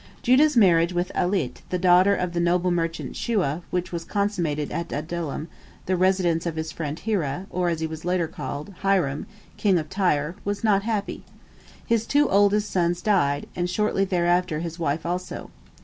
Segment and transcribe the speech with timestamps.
[0.23, 4.91] Judah's marriage with Alit the daughter of the noble merchant Shua, which was consummated at
[4.91, 5.47] Adullam,
[5.85, 9.27] the residence of his friend Hirah, or, as he was called later, Hiram,
[9.57, 11.21] king of Tyre, was not happy.
[11.85, 15.51] His two oldest sons died, and shortly thereafter his wife also.